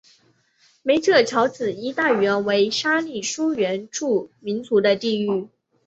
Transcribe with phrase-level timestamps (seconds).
[0.81, 5.47] 梅特乔辛一带原为沙利殊原住民族的地域。